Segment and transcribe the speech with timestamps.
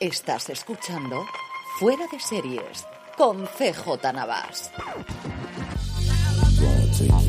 [0.00, 1.26] Estás escuchando
[1.80, 4.70] Fuera de Series con CJ Navas.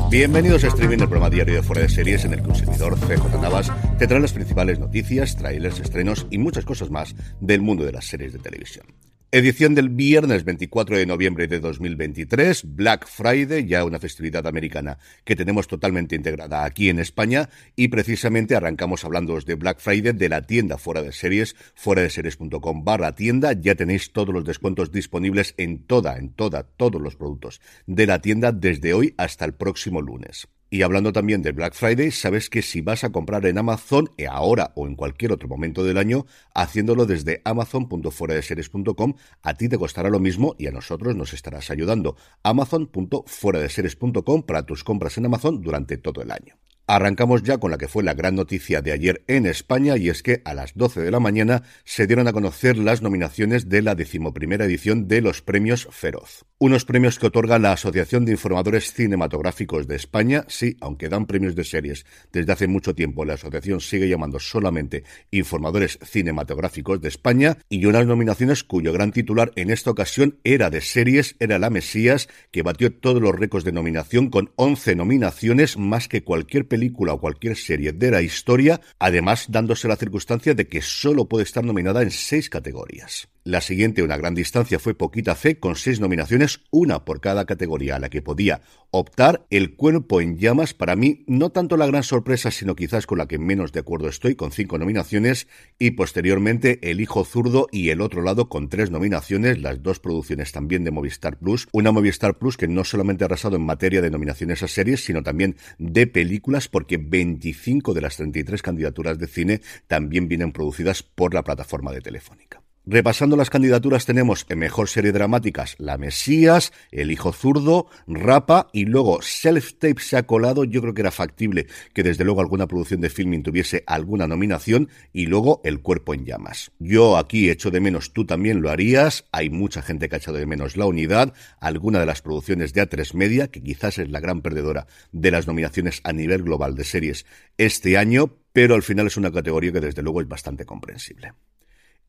[0.08, 3.72] Bienvenidos a Streaming, el programa diario de Fuera de Series en el servidor, CJ Navas,
[3.98, 8.04] te trae las principales noticias, trailers, estrenos y muchas cosas más del mundo de las
[8.04, 8.86] series de televisión.
[9.32, 15.36] Edición del viernes 24 de noviembre de 2023, Black Friday, ya una festividad americana que
[15.36, 20.42] tenemos totalmente integrada aquí en España y precisamente arrancamos hablando de Black Friday de la
[20.48, 25.54] tienda fuera de series, fuera de series.com barra tienda, ya tenéis todos los descuentos disponibles
[25.58, 30.02] en toda, en toda, todos los productos de la tienda desde hoy hasta el próximo
[30.02, 30.48] lunes.
[30.72, 34.28] Y hablando también del Black Friday, sabes que si vas a comprar en Amazon, eh,
[34.28, 40.10] ahora o en cualquier otro momento del año, haciéndolo desde amazon.fueradeseries.com, a ti te costará
[40.10, 42.16] lo mismo y a nosotros nos estarás ayudando.
[42.44, 46.54] amazon.fueradeseries.com para tus compras en Amazon durante todo el año.
[46.92, 50.24] Arrancamos ya con la que fue la gran noticia de ayer en España y es
[50.24, 53.94] que a las 12 de la mañana se dieron a conocer las nominaciones de la
[53.94, 56.46] decimoprimera edición de los premios Feroz.
[56.58, 61.54] Unos premios que otorga la Asociación de Informadores Cinematográficos de España, sí, aunque dan premios
[61.54, 67.56] de series desde hace mucho tiempo, la asociación sigue llamando solamente Informadores Cinematográficos de España
[67.68, 72.28] y unas nominaciones cuyo gran titular en esta ocasión era de series, era La Mesías,
[72.50, 77.12] que batió todos los récords de nominación con 11 nominaciones más que cualquier película película
[77.12, 81.62] o cualquier serie de la historia, además dándose la circunstancia de que solo puede estar
[81.62, 83.28] nominada en seis categorías.
[83.42, 87.96] La siguiente, una gran distancia, fue Poquita Fe, con seis nominaciones, una por cada categoría
[87.96, 89.46] a la que podía optar.
[89.48, 93.26] El cuerpo en llamas, para mí, no tanto la gran sorpresa, sino quizás con la
[93.26, 95.48] que menos de acuerdo estoy, con cinco nominaciones.
[95.78, 100.52] Y posteriormente, El Hijo Zurdo y El Otro Lado, con tres nominaciones, las dos producciones
[100.52, 101.66] también de Movistar Plus.
[101.72, 105.22] Una Movistar Plus que no solamente ha arrasado en materia de nominaciones a series, sino
[105.22, 111.32] también de películas, porque 25 de las 33 candidaturas de cine también vienen producidas por
[111.32, 112.60] la plataforma de Telefónica.
[112.92, 118.86] Repasando las candidaturas tenemos en Mejor Serie Dramáticas La Mesías, El Hijo Zurdo, Rapa y
[118.86, 122.66] luego Self Tape se ha colado, yo creo que era factible que desde luego alguna
[122.66, 126.72] producción de filming tuviese alguna nominación y luego El Cuerpo en Llamas.
[126.80, 130.38] Yo aquí echo de menos, tú también lo harías, hay mucha gente que ha echado
[130.38, 134.18] de menos La Unidad, alguna de las producciones de A3 Media, que quizás es la
[134.18, 137.24] gran perdedora de las nominaciones a nivel global de series
[137.56, 141.34] este año, pero al final es una categoría que desde luego es bastante comprensible.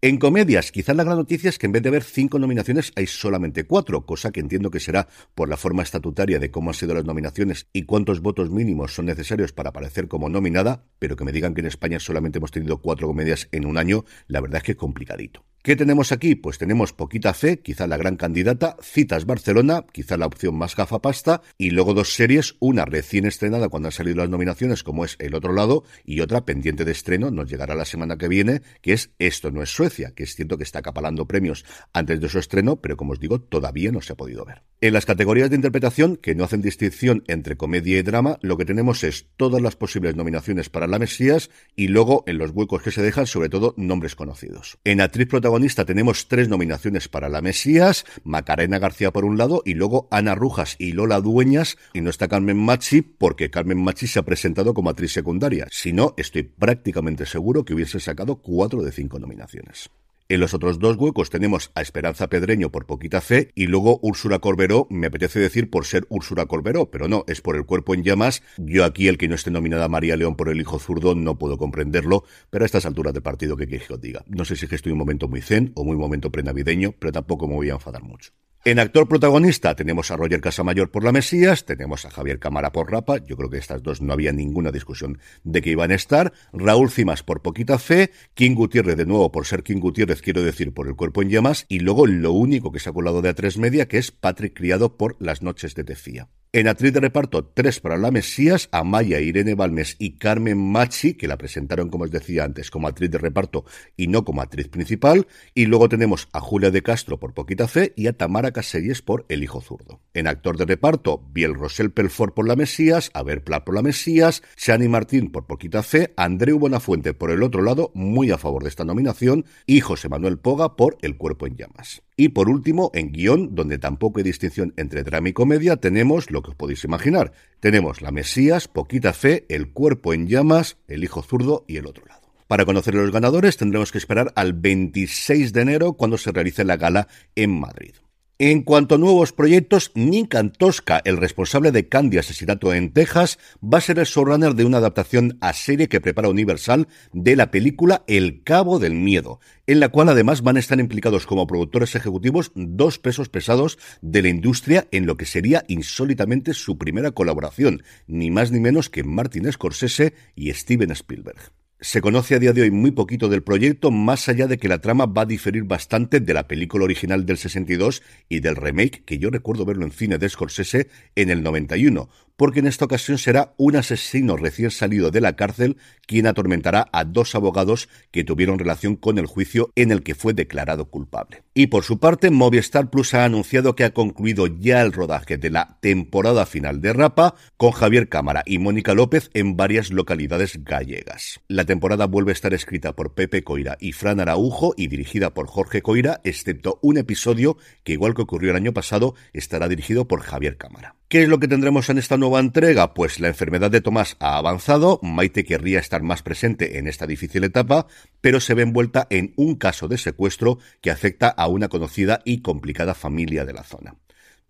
[0.03, 3.05] En comedias, quizás la gran noticia es que en vez de haber cinco nominaciones hay
[3.05, 6.95] solamente cuatro, cosa que entiendo que será por la forma estatutaria de cómo han sido
[6.95, 11.31] las nominaciones y cuántos votos mínimos son necesarios para aparecer como nominada, pero que me
[11.31, 14.63] digan que en España solamente hemos tenido cuatro comedias en un año, la verdad es
[14.63, 15.45] que es complicadito.
[15.63, 16.33] ¿Qué tenemos aquí?
[16.33, 21.43] Pues tenemos Poquita Fe, quizá la gran candidata, Citas Barcelona, quizá la opción más gafapasta,
[21.55, 25.35] y luego dos series, una recién estrenada cuando han salido las nominaciones, como es El
[25.35, 29.11] Otro Lado, y otra pendiente de estreno, nos llegará la semana que viene, que es
[29.19, 31.63] Esto no es Suecia, que es cierto que está acapalando premios
[31.93, 34.63] antes de su estreno, pero como os digo, todavía no se ha podido ver.
[34.83, 38.65] En las categorías de interpretación, que no hacen distinción entre comedia y drama, lo que
[38.65, 42.89] tenemos es todas las posibles nominaciones para la Mesías, y luego en los huecos que
[42.89, 44.79] se dejan, sobre todo, nombres conocidos.
[44.83, 49.75] En actriz protagonista tenemos tres nominaciones para La Mesías, Macarena García por un lado y
[49.75, 54.17] luego Ana Rujas y Lola Dueñas, y no está Carmen Machi porque Carmen Machi se
[54.17, 55.67] ha presentado como actriz secundaria.
[55.69, 59.91] Si no, estoy prácticamente seguro que hubiese sacado cuatro de cinco nominaciones.
[60.31, 64.39] En los otros dos huecos tenemos a Esperanza Pedreño por poquita fe y luego Úrsula
[64.39, 68.03] Corberó, me apetece decir por ser Úrsula Corberó, pero no, es por el cuerpo en
[68.03, 68.41] llamas.
[68.57, 71.57] Yo aquí, el que no esté nominada María León por el hijo zurdo, no puedo
[71.57, 74.23] comprenderlo, pero a estas alturas del partido, ¿qué quiere que os diga?
[74.25, 76.93] No sé si es que estoy en un momento muy zen o muy momento prenavideño,
[76.97, 78.31] pero tampoco me voy a enfadar mucho.
[78.63, 82.91] En actor protagonista tenemos a Roger Casamayor por La Mesías, tenemos a Javier Cámara por
[82.91, 86.31] Rapa, yo creo que estas dos no había ninguna discusión de que iban a estar,
[86.53, 90.75] Raúl Cimas por Poquita Fe, King Gutiérrez de nuevo por ser King Gutiérrez, quiero decir,
[90.75, 93.57] por El Cuerpo en Llamas, y luego lo único que se ha colado de A3
[93.57, 96.29] Media, que es Patrick Criado por Las Noches de Tefía.
[96.53, 101.29] En actriz de reparto, tres para la Mesías, Amaya, Irene Balmes y Carmen Machi, que
[101.29, 103.63] la presentaron, como os decía antes, como actriz de reparto
[103.95, 105.27] y no como actriz principal.
[105.53, 109.25] Y luego tenemos a Julia de Castro por Poquita Fe y a Tamara Caselles por
[109.29, 110.01] El Hijo Zurdo.
[110.13, 114.43] En actor de reparto, Biel Rosel Pelfort por la Mesías, Aber Plat por la Mesías,
[114.57, 118.69] Shani Martín por Poquita Fe, Andreu Buenafuente por el otro lado, muy a favor de
[118.69, 122.01] esta nominación, y José Manuel Poga por El Cuerpo en Llamas.
[122.17, 126.41] Y por último, en guion, donde tampoco hay distinción entre drama y comedia, tenemos lo
[126.41, 127.31] que os podéis imaginar.
[127.59, 132.05] Tenemos La Mesías, Poquita Fe, El Cuerpo en Llamas, El Hijo Zurdo y El Otro
[132.05, 132.21] Lado.
[132.51, 136.65] Para conocer a los ganadores tendremos que esperar al 26 de enero cuando se realice
[136.65, 137.93] la gala en Madrid.
[138.43, 143.77] En cuanto a nuevos proyectos, Nick Antosca, el responsable de Candy Asesinato en Texas, va
[143.77, 148.03] a ser el showrunner de una adaptación a serie que prepara Universal de la película
[148.07, 152.51] El Cabo del Miedo, en la cual además van a estar implicados como productores ejecutivos
[152.55, 158.31] dos pesos pesados de la industria en lo que sería insólitamente su primera colaboración, ni
[158.31, 161.51] más ni menos que Martin Scorsese y Steven Spielberg.
[161.83, 164.81] Se conoce a día de hoy muy poquito del proyecto, más allá de que la
[164.81, 169.17] trama va a diferir bastante de la película original del 62 y del remake, que
[169.17, 172.07] yo recuerdo verlo en cine de Scorsese en el 91,
[172.41, 177.03] porque en esta ocasión será un asesino recién salido de la cárcel quien atormentará a
[177.03, 181.43] dos abogados que tuvieron relación con el juicio en el que fue declarado culpable.
[181.53, 185.51] Y por su parte, Movistar Plus ha anunciado que ha concluido ya el rodaje de
[185.51, 191.41] la temporada final de Rapa con Javier Cámara y Mónica López en varias localidades gallegas.
[191.71, 195.81] Temporada vuelve a estar escrita por Pepe Coira y Fran Araujo y dirigida por Jorge
[195.81, 200.57] Coira, excepto un episodio que, igual que ocurrió el año pasado, estará dirigido por Javier
[200.57, 200.97] Cámara.
[201.07, 202.93] ¿Qué es lo que tendremos en esta nueva entrega?
[202.93, 207.45] Pues la enfermedad de Tomás ha avanzado, Maite querría estar más presente en esta difícil
[207.45, 207.87] etapa,
[208.19, 212.41] pero se ve envuelta en un caso de secuestro que afecta a una conocida y
[212.41, 213.95] complicada familia de la zona.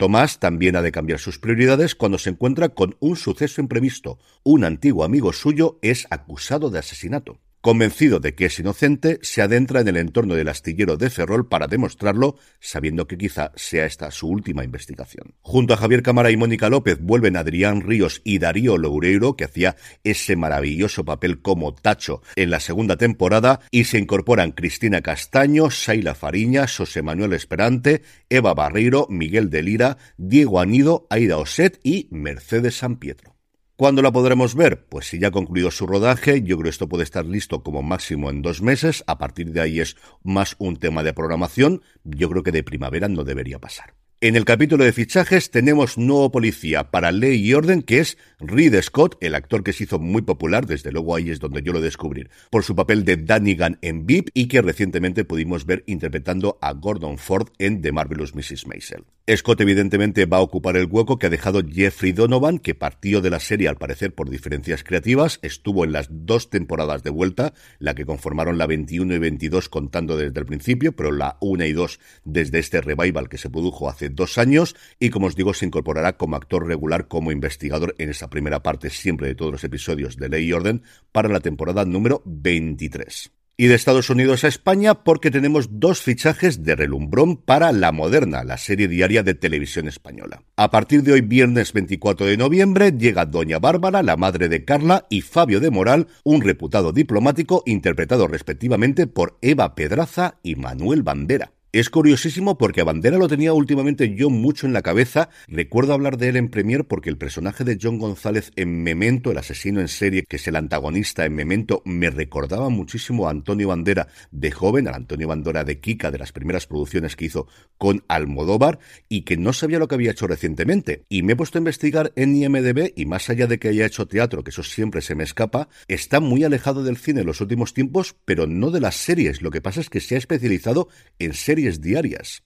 [0.02, 4.18] Tomás también ha de cambiar sus prioridades cuando se encuentra con un suceso imprevisto.
[4.42, 7.38] Un antiguo amigo suyo es acusado de asesinato.
[7.62, 11.68] Convencido de que es inocente, se adentra en el entorno del astillero de Ferrol para
[11.68, 15.36] demostrarlo, sabiendo que quizá sea esta su última investigación.
[15.42, 19.76] Junto a Javier Cámara y Mónica López vuelven Adrián Ríos y Darío Loureiro, que hacía
[20.04, 26.16] ese maravilloso papel como Tacho en la segunda temporada, y se incorporan Cristina Castaño, Saila
[26.16, 32.78] Fariña, José Manuel Esperante, Eva Barreiro, Miguel de Lira, Diego Anido, Aida Oset y Mercedes
[32.78, 33.36] San Pietro.
[33.82, 34.86] ¿Cuándo la podremos ver?
[34.86, 37.82] Pues si ya ha concluido su rodaje, yo creo que esto puede estar listo como
[37.82, 39.04] máximo en dos meses.
[39.08, 41.82] A partir de ahí es más un tema de programación.
[42.04, 43.96] Yo creo que de primavera no debería pasar.
[44.24, 48.80] En el capítulo de fichajes tenemos nuevo policía para ley y orden que es Reed
[48.80, 51.82] Scott, el actor que se hizo muy popular, desde luego ahí es donde yo lo
[51.82, 56.60] descubrí, por su papel de Danny Gunn en VIP y que recientemente pudimos ver interpretando
[56.62, 58.68] a Gordon Ford en The Marvelous Mrs.
[58.68, 59.06] Maisel.
[59.36, 63.30] Scott evidentemente va a ocupar el hueco que ha dejado Jeffrey Donovan, que partió de
[63.30, 67.96] la serie al parecer por diferencias creativas, estuvo en las dos temporadas de vuelta, la
[67.96, 72.00] que conformaron la 21 y 22 contando desde el principio, pero la 1 y 2
[72.26, 76.18] desde este revival que se produjo hace dos años y como os digo se incorporará
[76.18, 80.30] como actor regular como investigador en esa primera parte siempre de todos los episodios de
[80.30, 83.32] Ley y Orden para la temporada número 23
[83.62, 88.44] y de Estados Unidos a España porque tenemos dos fichajes de relumbrón para La Moderna,
[88.44, 90.42] la serie diaria de televisión española.
[90.56, 95.06] A partir de hoy, viernes 24 de noviembre, llega Doña Bárbara, la madre de Carla,
[95.12, 101.52] y Fabio de Moral, un reputado diplomático interpretado respectivamente por Eva Pedraza y Manuel Bandera.
[101.74, 105.30] Es curiosísimo porque a Bandera lo tenía últimamente yo mucho en la cabeza.
[105.48, 109.38] Recuerdo hablar de él en Premier porque el personaje de John González en Memento, el
[109.38, 114.10] asesino en serie, que es el antagonista en Memento, me recordaba muchísimo a Antonio Bandera
[114.32, 118.80] de joven, al Antonio Bandera de Kika, de las primeras producciones que hizo con Almodóvar,
[119.08, 121.06] y que no sabía lo que había hecho recientemente.
[121.08, 124.10] Y me he puesto a investigar en IMDB y más allá de que haya hecho
[124.10, 127.74] teatro, que eso siempre se me escapa, está muy alejado del cine en los últimos
[127.74, 129.42] tiempos, pero no de las series.
[129.42, 132.44] Lo que pasa es que se ha especializado en series diarias.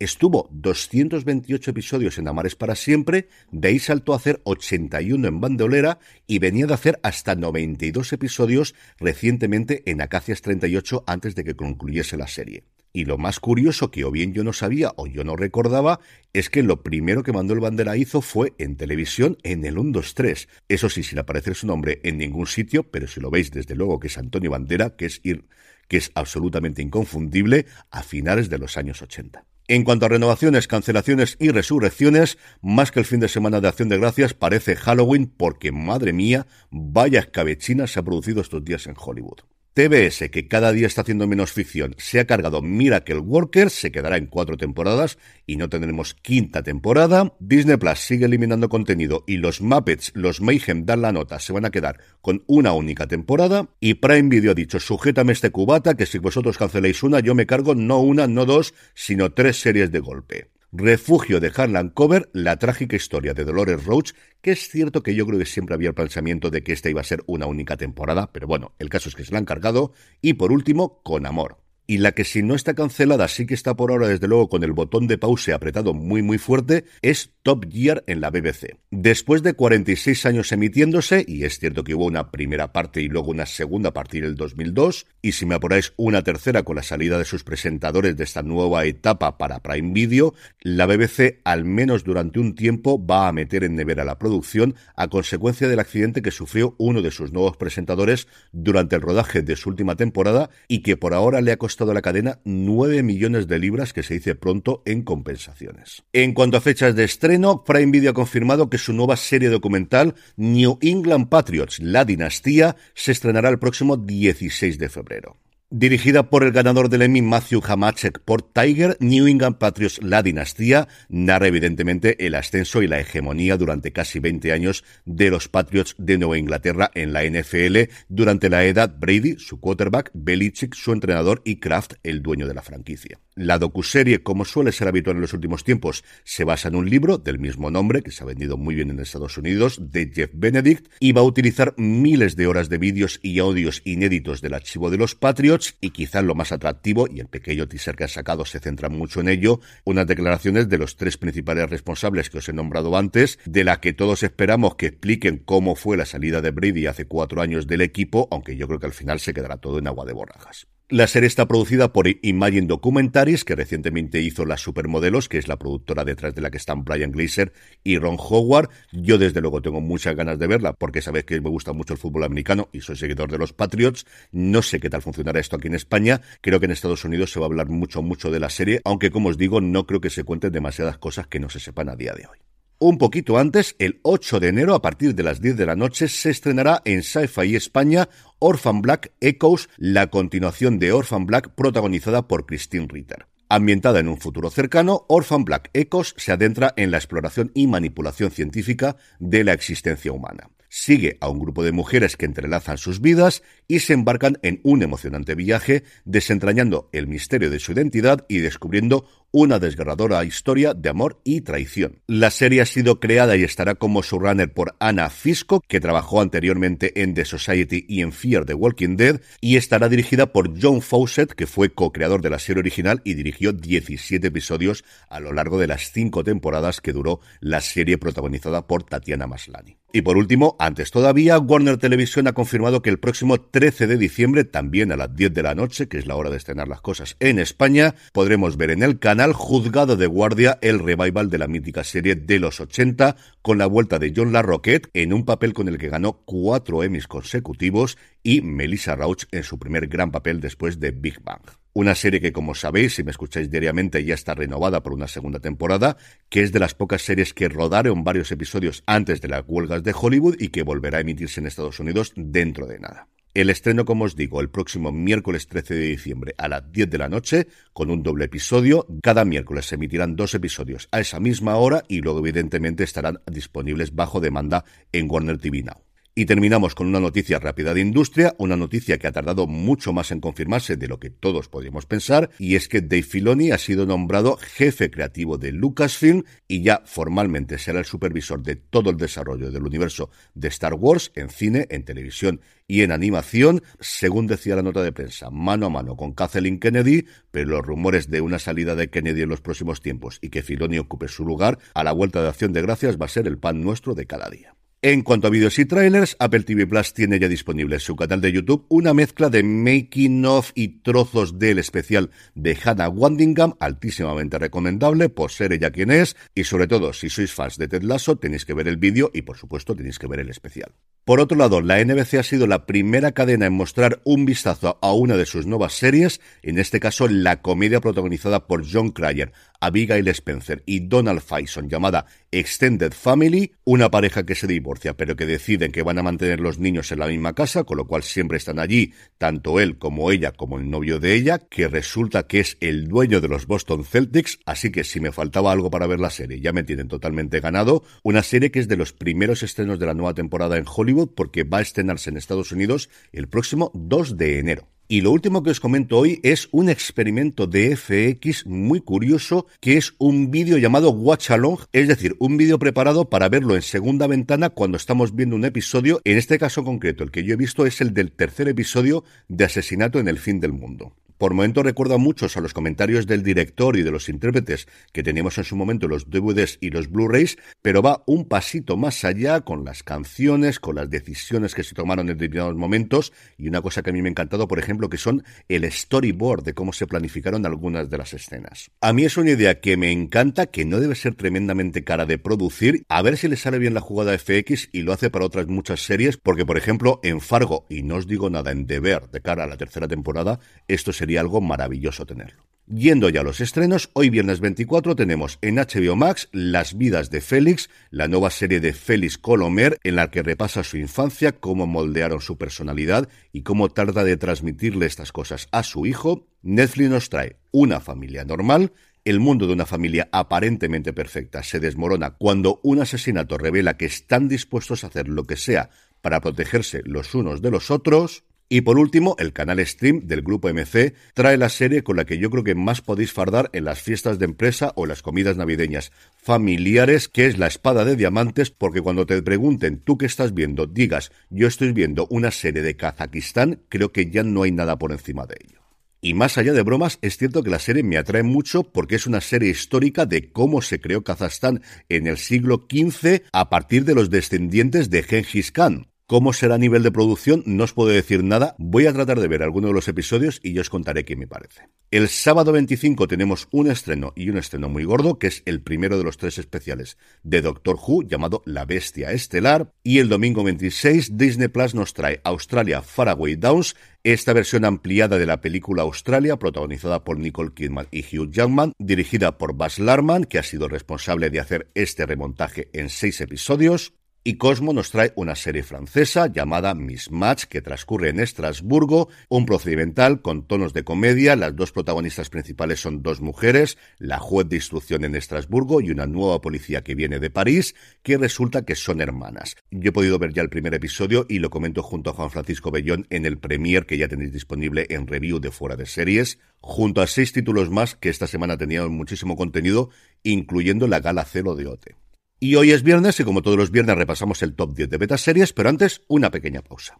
[0.00, 6.00] Estuvo 228 episodios en Amares para siempre, de ahí saltó a hacer 81 en Bandolera
[6.26, 12.16] y venía de hacer hasta 92 episodios recientemente en Acacias 38 antes de que concluyese
[12.16, 12.64] la serie.
[12.92, 16.00] Y lo más curioso que o bien yo no sabía o yo no recordaba
[16.32, 20.48] es que lo primero que mandó el Bandera hizo fue en televisión en el 1-2-3.
[20.68, 23.98] Eso sí, sin aparecer su nombre en ningún sitio, pero si lo veis desde luego
[23.98, 25.44] que es Antonio Bandera, que es ir
[25.88, 29.44] que es absolutamente inconfundible a finales de los años 80.
[29.66, 33.88] En cuanto a renovaciones, cancelaciones y resurrecciones, más que el fin de semana de Acción
[33.88, 38.94] de Gracias, parece Halloween porque, madre mía, vaya escabechina se ha producido estos días en
[38.98, 39.38] Hollywood.
[39.74, 44.16] TBS, que cada día está haciendo menos ficción, se ha cargado Miracle Worker, se quedará
[44.16, 47.34] en cuatro temporadas y no tendremos quinta temporada.
[47.40, 51.64] Disney Plus sigue eliminando contenido y los Muppets, los Mayhem dan la nota, se van
[51.64, 53.68] a quedar con una única temporada.
[53.80, 57.46] Y Prime Video ha dicho, sujétame este cubata, que si vosotros canceláis una, yo me
[57.46, 60.53] cargo no una, no dos, sino tres series de golpe.
[60.76, 64.10] Refugio de Harlan Cover, la trágica historia de Dolores Roach,
[64.42, 67.00] que es cierto que yo creo que siempre había el pensamiento de que esta iba
[67.00, 69.92] a ser una única temporada, pero bueno, el caso es que se la han cargado.
[70.20, 73.74] Y por último, Con Amor y la que si no está cancelada sí que está
[73.74, 77.66] por ahora desde luego con el botón de pause apretado muy muy fuerte es Top
[77.70, 78.78] Gear en la BBC.
[78.90, 83.32] Después de 46 años emitiéndose, y es cierto que hubo una primera parte y luego
[83.32, 87.18] una segunda a partir del 2002, y si me apuráis una tercera con la salida
[87.18, 92.40] de sus presentadores de esta nueva etapa para Prime Video, la BBC al menos durante
[92.40, 96.74] un tiempo va a meter en nevera la producción a consecuencia del accidente que sufrió
[96.78, 101.12] uno de sus nuevos presentadores durante el rodaje de su última temporada y que por
[101.12, 104.84] ahora le ha costado costado la cadena 9 millones de libras, que se dice pronto,
[104.86, 106.04] en compensaciones.
[106.12, 110.14] En cuanto a fechas de estreno, Prime Video ha confirmado que su nueva serie documental,
[110.36, 115.43] New England Patriots, La Dinastía, se estrenará el próximo 16 de febrero.
[115.76, 120.86] Dirigida por el ganador del Emmy Matthew Hamachek por Tiger, New England Patriots La Dinastía
[121.08, 126.16] narra evidentemente el ascenso y la hegemonía durante casi 20 años de los Patriots de
[126.16, 131.56] Nueva Inglaterra en la NFL durante la edad Brady, su quarterback, Belichick, su entrenador y
[131.56, 133.18] Kraft, el dueño de la franquicia.
[133.34, 137.18] La docuserie, como suele ser habitual en los últimos tiempos, se basa en un libro
[137.18, 140.86] del mismo nombre que se ha vendido muy bien en Estados Unidos de Jeff Benedict
[141.00, 144.98] y va a utilizar miles de horas de vídeos y audios inéditos del archivo de
[144.98, 148.60] los Patriots y quizás lo más atractivo, y el pequeño teaser que ha sacado se
[148.60, 152.96] centra mucho en ello, unas declaraciones de los tres principales responsables que os he nombrado
[152.96, 157.06] antes, de la que todos esperamos que expliquen cómo fue la salida de Brady hace
[157.06, 160.04] cuatro años del equipo, aunque yo creo que al final se quedará todo en agua
[160.04, 160.66] de borrajas.
[160.94, 165.58] La serie está producida por Imagine Documentaries, que recientemente hizo Las Supermodelos, que es la
[165.58, 168.70] productora detrás de la que están Brian Glazer y Ron Howard.
[168.92, 171.98] Yo desde luego tengo muchas ganas de verla, porque sabéis que me gusta mucho el
[171.98, 174.06] fútbol americano y soy seguidor de los Patriots.
[174.30, 176.20] No sé qué tal funcionará esto aquí en España.
[176.40, 179.10] Creo que en Estados Unidos se va a hablar mucho, mucho de la serie, aunque
[179.10, 181.96] como os digo, no creo que se cuenten demasiadas cosas que no se sepan a
[181.96, 182.38] día de hoy.
[182.80, 186.08] Un poquito antes, el 8 de enero, a partir de las 10 de la noche,
[186.08, 188.08] se estrenará en Sci-Fi España
[188.40, 193.26] Orphan Black Echoes, la continuación de Orphan Black protagonizada por Christine Ritter.
[193.48, 198.32] Ambientada en un futuro cercano, Orphan Black Echoes se adentra en la exploración y manipulación
[198.32, 203.44] científica de la existencia humana sigue a un grupo de mujeres que entrelazan sus vidas
[203.68, 209.06] y se embarcan en un emocionante viaje desentrañando el misterio de su identidad y descubriendo
[209.34, 212.00] una desgarradora historia de amor y traición.
[212.06, 217.02] La serie ha sido creada y estará como showrunner por Anna Fisco, que trabajó anteriormente
[217.02, 221.32] en The Society y en Fear the Walking Dead, y estará dirigida por John Fawcett,
[221.32, 225.66] que fue co-creador de la serie original y dirigió 17 episodios a lo largo de
[225.66, 229.78] las cinco temporadas que duró la serie protagonizada por Tatiana Maslany.
[229.92, 234.42] Y por último, antes todavía, Warner Television ha confirmado que el próximo 13 de diciembre,
[234.42, 237.14] también a las 10 de la noche, que es la hora de estrenar las cosas
[237.20, 241.84] en España, podremos ver en el canal Juzgado de Guardia el revival de la mítica
[241.84, 245.78] serie de los 80, con la vuelta de John LaRoquette en un papel con el
[245.78, 250.90] que ganó cuatro Emmys consecutivos y Melissa Rauch en su primer gran papel después de
[250.90, 251.42] Big Bang.
[251.74, 255.38] Una serie que, como sabéis, si me escucháis diariamente, ya está renovada por una segunda
[255.38, 255.96] temporada,
[256.28, 259.94] que es de las pocas series que rodaron varios episodios antes de las huelgas de
[259.96, 263.06] Hollywood y que volverá a emitirse en Estados Unidos dentro de nada.
[263.34, 266.98] El estreno, como os digo, el próximo miércoles 13 de diciembre a las 10 de
[266.98, 268.86] la noche, con un doble episodio.
[269.02, 273.92] Cada miércoles se emitirán dos episodios a esa misma hora y luego, evidentemente, estarán disponibles
[273.92, 275.82] bajo demanda en Warner TV Now.
[276.16, 280.12] Y terminamos con una noticia rápida de industria, una noticia que ha tardado mucho más
[280.12, 283.84] en confirmarse de lo que todos podíamos pensar, y es que Dave Filoni ha sido
[283.84, 289.50] nombrado jefe creativo de Lucasfilm y ya formalmente será el supervisor de todo el desarrollo
[289.50, 294.62] del universo de Star Wars en cine, en televisión y en animación, según decía la
[294.62, 298.76] nota de prensa, mano a mano con Kathleen Kennedy, pero los rumores de una salida
[298.76, 302.22] de Kennedy en los próximos tiempos y que Filoni ocupe su lugar a la vuelta
[302.22, 304.54] de acción de gracias va a ser el pan nuestro de cada día.
[304.86, 308.20] En cuanto a vídeos y trailers, Apple TV Plus tiene ya disponible en su canal
[308.20, 314.38] de YouTube una mezcla de making of y trozos del especial de Hannah Wandingham, altísimamente
[314.38, 318.16] recomendable por ser ella quien es, y sobre todo si sois fans de Ted Lasso
[318.16, 320.74] tenéis que ver el vídeo y por supuesto tenéis que ver el especial.
[321.04, 324.94] Por otro lado, la NBC ha sido la primera cadena en mostrar un vistazo a
[324.94, 329.30] una de sus nuevas series, en este caso la comedia protagonizada por John Cryer,
[329.60, 335.26] Abigail Spencer y Donald Faison llamada Extended Family, una pareja que se divorcia pero que
[335.26, 338.38] deciden que van a mantener los niños en la misma casa, con lo cual siempre
[338.38, 342.56] están allí, tanto él como ella como el novio de ella, que resulta que es
[342.60, 346.08] el dueño de los Boston Celtics, así que si me faltaba algo para ver la
[346.08, 349.84] serie, ya me tienen totalmente ganado, una serie que es de los primeros estrenos de
[349.84, 354.16] la nueva temporada en Hollywood porque va a estrenarse en Estados Unidos el próximo 2
[354.16, 354.68] de enero.
[354.86, 359.78] Y lo último que os comento hoy es un experimento de FX muy curioso que
[359.78, 364.06] es un vídeo llamado Watch Along, es decir, un vídeo preparado para verlo en segunda
[364.06, 366.02] ventana cuando estamos viendo un episodio.
[366.04, 369.46] En este caso concreto, el que yo he visto es el del tercer episodio de
[369.46, 370.94] Asesinato en el Fin del Mundo.
[371.24, 375.02] Por momento recuerdo a muchos a los comentarios del director y de los intérpretes que
[375.02, 379.40] teníamos en su momento los DVDs y los Blu-rays, pero va un pasito más allá
[379.40, 383.80] con las canciones, con las decisiones que se tomaron en determinados momentos y una cosa
[383.80, 386.86] que a mí me ha encantado, por ejemplo, que son el storyboard de cómo se
[386.86, 388.70] planificaron algunas de las escenas.
[388.82, 392.18] A mí es una idea que me encanta, que no debe ser tremendamente cara de
[392.18, 395.46] producir, a ver si le sale bien la jugada FX y lo hace para otras
[395.46, 399.22] muchas series, porque por ejemplo en Fargo, y no os digo nada en Deber de
[399.22, 400.38] cara a la tercera temporada,
[400.68, 402.44] esto se algo maravilloso tenerlo.
[402.66, 407.20] Yendo ya a los estrenos, hoy viernes 24 tenemos en HBO Max Las vidas de
[407.20, 412.22] Félix, la nueva serie de Félix Colomer en la que repasa su infancia, cómo moldearon
[412.22, 416.26] su personalidad y cómo tarda de transmitirle estas cosas a su hijo.
[416.40, 418.72] Netflix nos trae una familia normal,
[419.04, 424.28] el mundo de una familia aparentemente perfecta se desmorona cuando un asesinato revela que están
[424.28, 425.68] dispuestos a hacer lo que sea
[426.00, 428.24] para protegerse los unos de los otros.
[428.48, 432.18] Y por último, el canal Stream del grupo MC trae la serie con la que
[432.18, 435.92] yo creo que más podéis fardar en las fiestas de empresa o las comidas navideñas
[436.22, 440.66] familiares, que es La Espada de Diamantes, porque cuando te pregunten tú qué estás viendo,
[440.66, 444.92] digas yo estoy viendo una serie de Kazajistán, creo que ya no hay nada por
[444.92, 445.60] encima de ello.
[446.02, 449.06] Y más allá de bromas, es cierto que la serie me atrae mucho porque es
[449.06, 453.94] una serie histórica de cómo se creó Kazajstán en el siglo XV a partir de
[453.94, 455.86] los descendientes de Genghis Khan.
[456.14, 457.42] ¿Cómo será a nivel de producción?
[457.44, 458.54] No os puedo decir nada.
[458.56, 461.26] Voy a tratar de ver alguno de los episodios y yo os contaré qué me
[461.26, 461.62] parece.
[461.90, 465.98] El sábado 25 tenemos un estreno y un estreno muy gordo, que es el primero
[465.98, 469.72] de los tres especiales de Doctor Who, llamado La Bestia Estelar.
[469.82, 475.26] Y el domingo 26 Disney Plus nos trae Australia Faraway Downs, esta versión ampliada de
[475.26, 480.38] la película Australia, protagonizada por Nicole Kidman y Hugh Jackman, dirigida por Baz Luhrmann, que
[480.38, 483.94] ha sido responsable de hacer este remontaje en seis episodios.
[484.26, 489.44] Y Cosmo nos trae una serie francesa llamada Miss Match que transcurre en Estrasburgo, un
[489.44, 491.36] procedimental con tonos de comedia.
[491.36, 496.06] Las dos protagonistas principales son dos mujeres, la juez de instrucción en Estrasburgo y una
[496.06, 499.56] nueva policía que viene de París, que resulta que son hermanas.
[499.70, 502.70] Yo he podido ver ya el primer episodio y lo comento junto a Juan Francisco
[502.70, 507.02] Bellón en el premier que ya tenéis disponible en review de fuera de series, junto
[507.02, 509.90] a seis títulos más que esta semana tenían muchísimo contenido,
[510.22, 512.03] incluyendo la gala cero de OTE.
[512.40, 515.16] Y hoy es viernes y como todos los viernes repasamos el top 10 de beta
[515.16, 516.96] series, pero antes una pequeña pausa.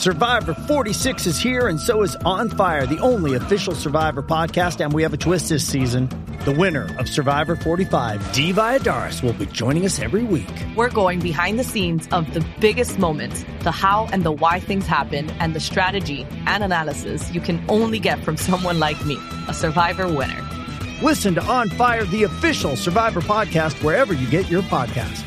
[0.00, 4.82] Survivor 46 is here, and so is On Fire, the only official Survivor podcast.
[4.82, 6.08] And we have a twist this season.
[6.46, 10.48] The winner of Survivor 45, Dee Adaris, will be joining us every week.
[10.74, 14.86] We're going behind the scenes of the biggest moments, the how and the why things
[14.86, 19.52] happen, and the strategy and analysis you can only get from someone like me, a
[19.52, 20.59] Survivor winner.
[21.02, 25.24] Listen to On Fire, the official Survivor podcast, wherever you get your podcast.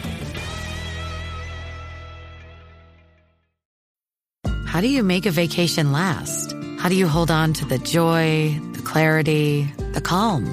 [4.68, 6.56] How do you make a vacation last?
[6.80, 10.46] How do you hold on to the joy, the clarity, the calm?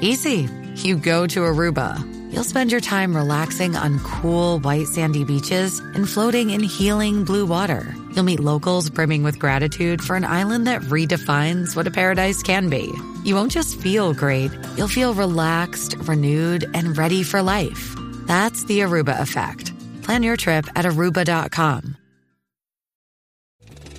[0.00, 0.48] Easy.
[0.76, 2.32] You go to Aruba.
[2.32, 7.46] You'll spend your time relaxing on cool, white, sandy beaches and floating in healing blue
[7.46, 7.94] water.
[8.12, 12.68] You'll meet locals brimming with gratitude for an island that redefines what a paradise can
[12.68, 12.92] be.
[13.24, 17.94] You won't just feel great, you'll feel relaxed, renewed, and ready for life.
[18.26, 19.72] That's the Aruba effect.
[20.02, 21.96] Plan your trip at aruba.com.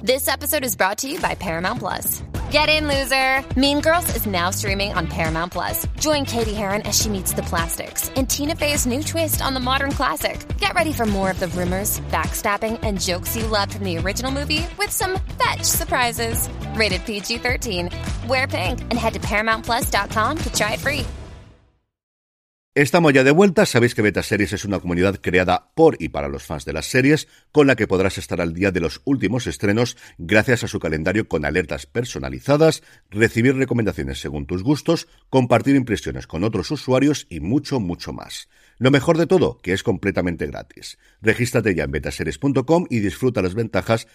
[0.03, 2.21] This episode is brought to you by Paramount Plus.
[2.51, 3.43] Get in, loser!
[3.59, 5.87] Mean Girls is now streaming on Paramount Plus.
[5.99, 9.59] Join Katie Heron as she meets the plastics in Tina Fey's new twist on the
[9.59, 10.45] modern classic.
[10.59, 14.31] Get ready for more of the rumors, backstabbing, and jokes you loved from the original
[14.31, 16.47] movie with some fetch surprises.
[16.75, 17.89] Rated PG 13.
[18.27, 21.05] Wear pink and head to ParamountPlus.com to try it free.
[22.77, 26.27] Estamos ya de vuelta, sabéis que Beta Series es una comunidad creada por y para
[26.27, 29.47] los fans de las series, con la que podrás estar al día de los últimos
[29.47, 36.27] estrenos gracias a su calendario con alertas personalizadas, recibir recomendaciones según tus gustos, compartir impresiones
[36.27, 38.49] con otros usuarios y mucho, mucho más.
[38.77, 40.97] Lo mejor de todo, que es completamente gratis.
[41.21, 44.05] Regístrate ya en betaseries.com y disfruta las ventajas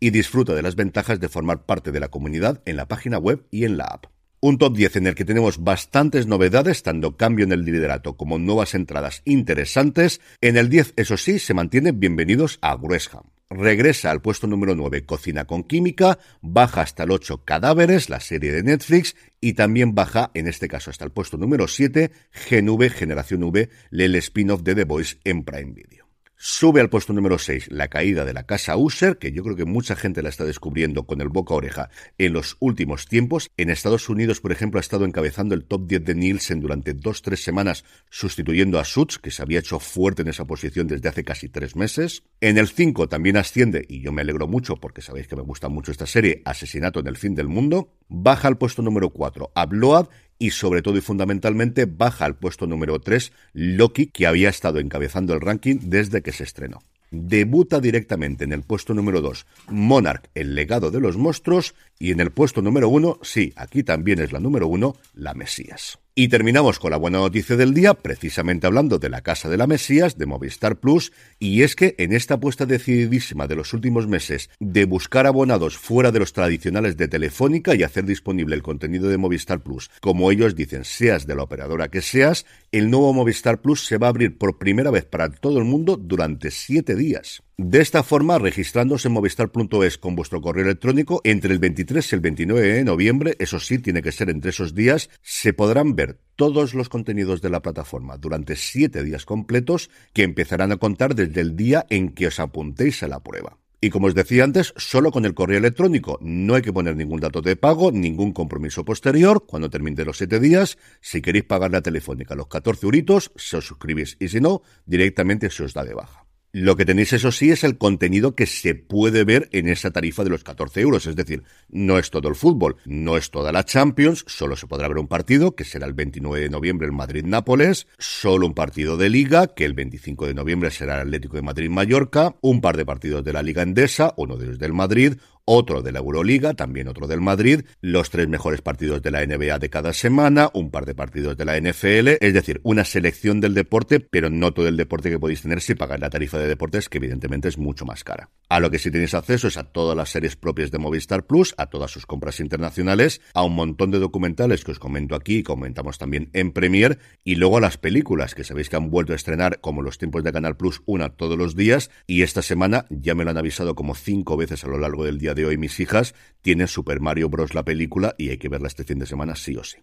[0.00, 3.46] y disfruta de las ventajas de formar parte de la comunidad en la página web
[3.50, 4.06] y en la app.
[4.40, 8.38] Un top 10 en el que tenemos bastantes novedades, tanto cambio en el liderato como
[8.38, 10.20] nuevas entradas interesantes.
[10.40, 13.24] En el 10, eso sí, se mantiene bienvenidos a Gresham.
[13.48, 18.52] Regresa al puesto número 9 Cocina con Química, baja hasta el 8 Cadáveres, la serie
[18.52, 22.10] de Netflix, y también baja, en este caso hasta el puesto número 7,
[22.50, 25.95] GNV Generación V, el spin-off de The Voice en Prime Video.
[26.38, 29.64] Sube al puesto número 6 la caída de la casa User, que yo creo que
[29.64, 33.50] mucha gente la está descubriendo con el boca a oreja en los últimos tiempos.
[33.56, 37.22] En Estados Unidos, por ejemplo, ha estado encabezando el top 10 de Nielsen durante dos,
[37.22, 41.24] tres semanas, sustituyendo a Suits, que se había hecho fuerte en esa posición desde hace
[41.24, 42.22] casi tres meses.
[42.42, 45.70] En el 5 también asciende, y yo me alegro mucho porque sabéis que me gusta
[45.70, 47.94] mucho esta serie, Asesinato en el fin del mundo.
[48.08, 52.66] Baja al puesto número 4 a Blood y sobre todo y fundamentalmente baja al puesto
[52.66, 56.82] número 3 Loki, que había estado encabezando el ranking desde que se estrenó.
[57.10, 62.20] Debuta directamente en el puesto número 2 Monarch, el legado de los monstruos, y en
[62.20, 65.98] el puesto número 1, sí, aquí también es la número 1, la Mesías.
[66.18, 69.66] Y terminamos con la buena noticia del día, precisamente hablando de la Casa de la
[69.66, 74.48] Mesías, de Movistar Plus, y es que en esta apuesta decididísima de los últimos meses
[74.58, 79.18] de buscar abonados fuera de los tradicionales de Telefónica y hacer disponible el contenido de
[79.18, 83.84] Movistar Plus, como ellos dicen, seas de la operadora que seas, el nuevo Movistar Plus
[83.84, 87.42] se va a abrir por primera vez para todo el mundo durante siete días.
[87.58, 92.20] De esta forma, registrándose en movistar.es con vuestro correo electrónico entre el 23 y el
[92.20, 96.74] 29 de noviembre, eso sí, tiene que ser entre esos días, se podrán ver todos
[96.74, 101.56] los contenidos de la plataforma durante siete días completos que empezarán a contar desde el
[101.56, 103.56] día en que os apuntéis a la prueba.
[103.80, 106.18] Y como os decía antes, solo con el correo electrónico.
[106.20, 109.46] No hay que poner ningún dato de pago, ningún compromiso posterior.
[109.46, 113.66] Cuando termine los siete días, si queréis pagar la telefónica los 14 euritos, se os
[113.66, 114.18] suscribís.
[114.20, 116.25] Y si no, directamente se os da de baja.
[116.58, 120.24] Lo que tenéis, eso sí, es el contenido que se puede ver en esa tarifa
[120.24, 121.04] de los 14 euros.
[121.04, 124.88] Es decir, no es todo el fútbol, no es toda la Champions, solo se podrá
[124.88, 129.10] ver un partido, que será el 29 de noviembre el Madrid-Nápoles, solo un partido de
[129.10, 133.22] Liga, que el 25 de noviembre será el Atlético de Madrid-Mallorca, un par de partidos
[133.22, 137.06] de la Liga Endesa, uno de ellos del Madrid, otro de la Euroliga, también otro
[137.06, 140.94] del Madrid, los tres mejores partidos de la NBA de cada semana, un par de
[140.94, 145.08] partidos de la NFL, es decir, una selección del deporte, pero no todo el deporte
[145.08, 148.28] que podéis tener si pagáis la tarifa de deportes, que evidentemente es mucho más cara.
[148.48, 151.54] A lo que sí tenéis acceso es a todas las series propias de Movistar Plus,
[151.56, 155.42] a todas sus compras internacionales, a un montón de documentales que os comento aquí y
[155.42, 159.16] comentamos también en Premiere, y luego a las películas que sabéis que han vuelto a
[159.16, 163.14] estrenar como los tiempos de Canal Plus una todos los días, y esta semana ya
[163.14, 165.78] me lo han avisado como cinco veces a lo largo del día de hoy mis
[165.78, 167.54] hijas, tienen Super Mario Bros.
[167.54, 169.78] la película y hay que verla este fin de semana sí o sí.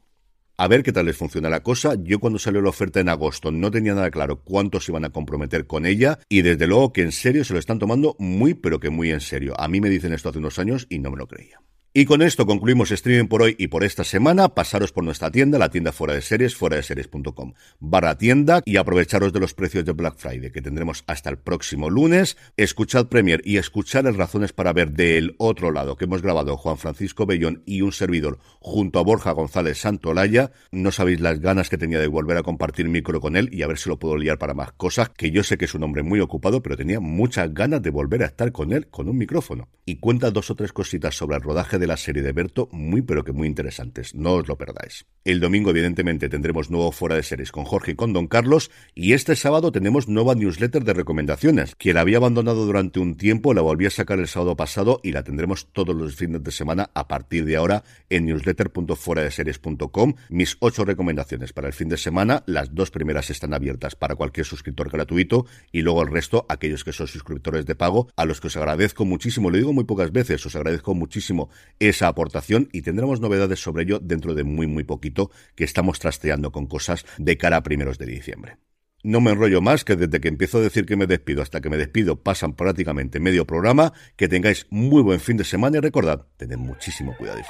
[0.55, 1.95] A ver qué tal les funciona la cosa.
[2.03, 5.65] Yo cuando salió la oferta en agosto no tenía nada claro cuántos iban a comprometer
[5.65, 8.89] con ella y desde luego que en serio se lo están tomando muy pero que
[8.89, 9.59] muy en serio.
[9.59, 11.59] A mí me dicen esto hace unos años y no me lo creía.
[11.95, 14.49] Y con esto concluimos streaming por hoy y por esta semana.
[14.49, 18.77] Pasaros por nuestra tienda, la tienda fuera de series, fuera de series.com barra tienda y
[18.77, 22.35] aprovecharos de los precios de Black Friday que tendremos hasta el próximo lunes.
[22.57, 26.79] Escuchad Premier y escuchad las razones para ver del otro lado que hemos grabado Juan
[26.79, 30.51] Francisco Bellón y un servidor junto a Borja González Santolaya.
[30.71, 33.67] No sabéis las ganas que tenía de volver a compartir micro con él y a
[33.67, 36.01] ver si lo puedo liar para más cosas, que yo sé que es un hombre
[36.01, 39.69] muy ocupado, pero tenía muchas ganas de volver a estar con él con un micrófono.
[39.85, 42.69] Y cuenta dos o tres cositas sobre el rodaje de de la serie de Berto
[42.71, 44.15] muy pero que muy interesantes.
[44.15, 45.05] No os lo perdáis.
[45.25, 48.71] El domingo, evidentemente, tendremos nuevo Fuera de Series con Jorge y con Don Carlos.
[48.93, 51.75] Y este sábado tenemos nueva newsletter de recomendaciones.
[51.75, 55.11] Quien la había abandonado durante un tiempo la volví a sacar el sábado pasado y
[55.11, 60.13] la tendremos todos los fines de semana a partir de ahora en newsletter.fueradeseries.com.
[60.29, 62.43] Mis ocho recomendaciones para el fin de semana.
[62.45, 66.93] Las dos primeras están abiertas para cualquier suscriptor gratuito y luego el resto, aquellos que
[66.93, 69.49] son suscriptores de pago, a los que os agradezco muchísimo.
[69.49, 73.99] Lo digo muy pocas veces, os agradezco muchísimo esa aportación y tendremos novedades sobre ello
[73.99, 78.05] dentro de muy muy poquito que estamos trasteando con cosas de cara a primeros de
[78.05, 78.57] diciembre.
[79.03, 81.69] No me enrollo más, que desde que empiezo a decir que me despido hasta que
[81.69, 83.91] me despido pasan prácticamente medio programa.
[84.15, 87.41] Que tengáis muy buen fin de semana y recordad, tened muchísimo cuidado.